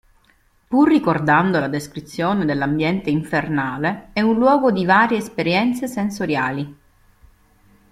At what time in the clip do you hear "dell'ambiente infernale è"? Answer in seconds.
2.43-4.21